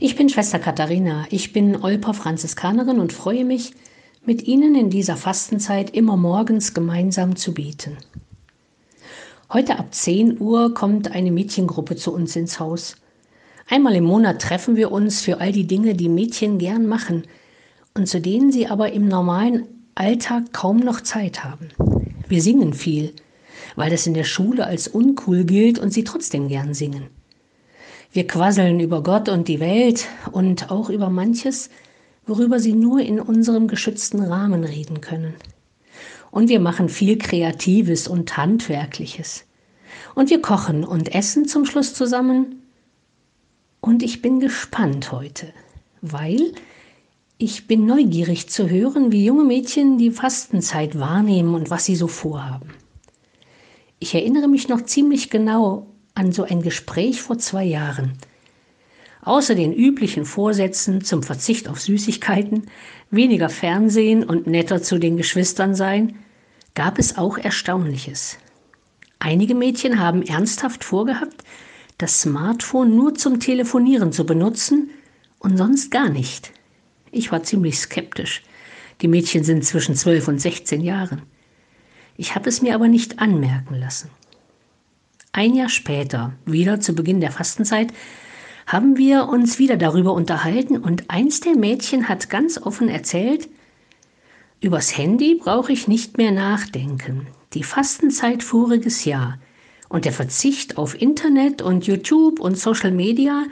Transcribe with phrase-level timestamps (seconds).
[0.00, 3.72] Ich bin Schwester Katharina, ich bin Olper Franziskanerin und freue mich,
[4.24, 7.96] mit Ihnen in dieser Fastenzeit immer morgens gemeinsam zu beten.
[9.52, 12.94] Heute ab 10 Uhr kommt eine Mädchengruppe zu uns ins Haus.
[13.68, 17.24] Einmal im Monat treffen wir uns für all die Dinge, die Mädchen gern machen
[17.94, 21.70] und zu denen sie aber im normalen Alltag kaum noch Zeit haben.
[22.28, 23.14] Wir singen viel,
[23.74, 27.17] weil das in der Schule als uncool gilt und sie trotzdem gern singen.
[28.10, 31.68] Wir quasseln über Gott und die Welt und auch über manches,
[32.26, 35.34] worüber sie nur in unserem geschützten Rahmen reden können.
[36.30, 39.44] Und wir machen viel Kreatives und Handwerkliches.
[40.14, 42.62] Und wir kochen und essen zum Schluss zusammen.
[43.80, 45.52] Und ich bin gespannt heute,
[46.00, 46.52] weil
[47.38, 52.08] ich bin neugierig zu hören, wie junge Mädchen die Fastenzeit wahrnehmen und was sie so
[52.08, 52.70] vorhaben.
[54.00, 55.86] Ich erinnere mich noch ziemlich genau
[56.18, 58.12] an so ein Gespräch vor zwei Jahren.
[59.22, 62.66] Außer den üblichen Vorsätzen zum Verzicht auf Süßigkeiten,
[63.10, 66.16] weniger Fernsehen und netter zu den Geschwistern sein,
[66.74, 68.38] gab es auch Erstaunliches.
[69.20, 71.44] Einige Mädchen haben ernsthaft vorgehabt,
[71.98, 74.90] das Smartphone nur zum Telefonieren zu benutzen
[75.38, 76.52] und sonst gar nicht.
[77.10, 78.42] Ich war ziemlich skeptisch.
[79.02, 81.22] Die Mädchen sind zwischen zwölf und sechzehn Jahren.
[82.16, 84.10] Ich habe es mir aber nicht anmerken lassen.
[85.38, 87.92] Ein Jahr später, wieder zu Beginn der Fastenzeit,
[88.66, 93.48] haben wir uns wieder darüber unterhalten und eins der Mädchen hat ganz offen erzählt,
[94.60, 97.28] übers Handy brauche ich nicht mehr nachdenken.
[97.54, 99.38] Die Fastenzeit voriges Jahr
[99.88, 103.44] und der Verzicht auf Internet und YouTube und Social Media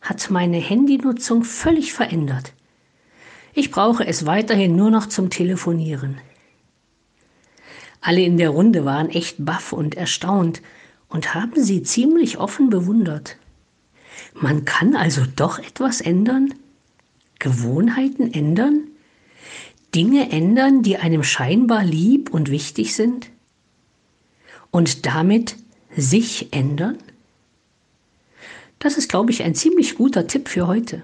[0.00, 2.52] hat meine Handynutzung völlig verändert.
[3.52, 6.18] Ich brauche es weiterhin nur noch zum Telefonieren.
[8.00, 10.62] Alle in der Runde waren echt baff und erstaunt
[11.12, 13.36] und haben sie ziemlich offen bewundert.
[14.34, 16.54] Man kann also doch etwas ändern?
[17.38, 18.88] Gewohnheiten ändern?
[19.94, 23.28] Dinge ändern, die einem scheinbar lieb und wichtig sind?
[24.70, 25.56] Und damit
[25.94, 26.96] sich ändern?
[28.78, 31.02] Das ist, glaube ich, ein ziemlich guter Tipp für heute.